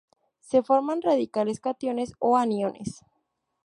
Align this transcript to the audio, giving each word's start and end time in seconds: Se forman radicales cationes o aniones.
Se 0.39 0.63
forman 0.63 1.03
radicales 1.03 1.59
cationes 1.59 2.13
o 2.17 2.35
aniones. 2.35 3.03